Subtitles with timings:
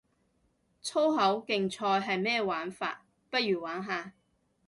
[0.81, 4.13] 粗口競賽係咩玩法，不如玩下